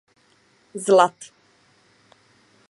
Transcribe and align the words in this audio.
Z 0.83 0.85
lat. 0.95 1.19